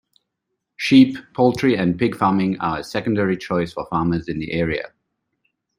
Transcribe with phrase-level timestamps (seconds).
[0.77, 4.93] Sheep, poultry and pig farming are a secondary choice for farmers in the area.